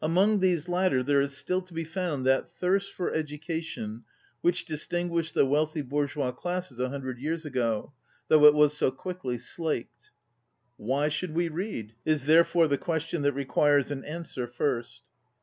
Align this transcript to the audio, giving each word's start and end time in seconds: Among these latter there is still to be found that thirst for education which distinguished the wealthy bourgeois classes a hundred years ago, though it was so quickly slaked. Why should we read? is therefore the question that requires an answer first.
Among 0.00 0.40
these 0.40 0.66
latter 0.66 1.02
there 1.02 1.20
is 1.20 1.36
still 1.36 1.60
to 1.60 1.74
be 1.74 1.84
found 1.84 2.24
that 2.24 2.48
thirst 2.48 2.90
for 2.94 3.12
education 3.12 4.04
which 4.40 4.64
distinguished 4.64 5.34
the 5.34 5.44
wealthy 5.44 5.82
bourgeois 5.82 6.32
classes 6.32 6.80
a 6.80 6.88
hundred 6.88 7.18
years 7.18 7.44
ago, 7.44 7.92
though 8.28 8.46
it 8.46 8.54
was 8.54 8.74
so 8.74 8.90
quickly 8.90 9.36
slaked. 9.36 10.10
Why 10.78 11.10
should 11.10 11.34
we 11.34 11.50
read? 11.50 11.92
is 12.06 12.24
therefore 12.24 12.66
the 12.66 12.78
question 12.78 13.20
that 13.24 13.34
requires 13.34 13.90
an 13.90 14.06
answer 14.06 14.46
first. 14.46 15.02